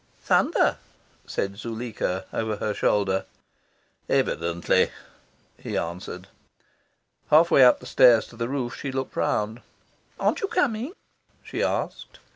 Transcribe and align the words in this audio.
"Thunder," 0.23 0.77
said 1.27 1.57
Zuleika 1.59 2.25
over 2.33 2.55
her 2.55 2.73
shoulder. 2.73 3.25
"Evidently," 4.09 4.89
he 5.59 5.77
answered. 5.77 6.27
Half 7.29 7.51
way 7.51 7.63
up 7.63 7.79
the 7.79 7.85
stairs 7.85 8.25
to 8.29 8.35
the 8.35 8.49
roof, 8.49 8.75
she 8.75 8.91
looked 8.91 9.15
round. 9.15 9.61
"Aren't 10.19 10.41
you 10.41 10.47
coming?" 10.47 10.93
she 11.43 11.61
asked. 11.61 12.17